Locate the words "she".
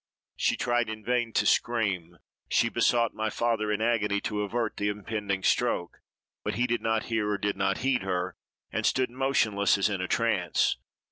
0.35-0.57, 2.49-2.69